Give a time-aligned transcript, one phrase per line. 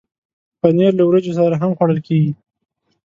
[0.61, 2.31] پنېر له وریجو سره هم خوړل کېږي.